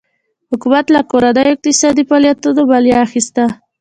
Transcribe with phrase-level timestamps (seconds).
[0.51, 3.43] حکومت له کورنیو اقتصادي فعالیتونو مالیه اخیسته.